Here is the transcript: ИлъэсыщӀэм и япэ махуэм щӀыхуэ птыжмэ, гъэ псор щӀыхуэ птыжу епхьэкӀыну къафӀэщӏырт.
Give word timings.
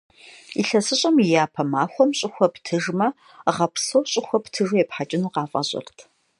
ИлъэсыщӀэм 0.59 1.15
и 1.25 1.27
япэ 1.43 1.63
махуэм 1.71 2.11
щӀыхуэ 2.17 2.47
птыжмэ, 2.53 3.07
гъэ 3.55 3.67
псор 3.73 4.05
щӀыхуэ 4.11 4.37
птыжу 4.43 4.79
епхьэкӀыну 4.83 5.33
къафӀэщӏырт. 5.33 5.97